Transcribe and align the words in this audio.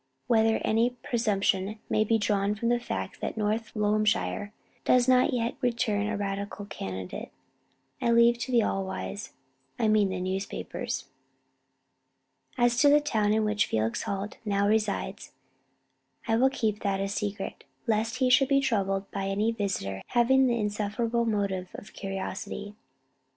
Whether 0.25 0.57
any 0.65 0.97
presumption 1.03 1.77
may 1.87 2.03
be 2.03 2.17
drawn 2.17 2.55
from 2.55 2.69
the 2.69 2.79
fact 2.79 3.21
that 3.21 3.37
North 3.37 3.71
Loamshire 3.75 4.51
does 4.83 5.07
not 5.07 5.31
yet 5.31 5.53
return 5.61 6.07
a 6.07 6.17
Radical 6.17 6.65
candidate, 6.65 7.29
I 8.01 8.09
leave 8.09 8.39
to 8.39 8.51
the 8.51 8.63
all 8.63 8.83
wise 8.83 9.33
I 9.77 9.87
mean 9.87 10.09
the 10.09 10.19
newspapers. 10.19 11.05
As 12.57 12.77
to 12.77 12.89
the 12.89 12.99
town 12.99 13.31
in 13.31 13.45
which 13.45 13.67
Felix 13.67 14.01
Holt 14.01 14.37
now 14.43 14.67
resides, 14.67 15.33
I 16.27 16.35
will 16.35 16.49
keep 16.49 16.79
that 16.81 16.99
a 16.99 17.07
secret, 17.07 17.63
lest 17.85 18.15
he 18.15 18.31
should 18.31 18.47
be 18.47 18.59
troubled 18.59 19.11
by 19.11 19.27
any 19.27 19.51
visitor 19.51 20.01
having 20.07 20.47
the 20.47 20.59
insufferable 20.59 21.25
motive 21.25 21.67
of 21.75 21.93
curiosity. 21.93 22.73